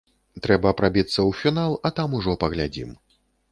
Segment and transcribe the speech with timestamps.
[0.45, 2.99] Трэба прабіцца ў фінал, а там ужо паглядзім.